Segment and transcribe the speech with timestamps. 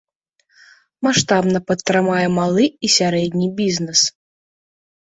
[1.09, 4.01] Маштабна падтрымаем малы і сярэдні бізнэс.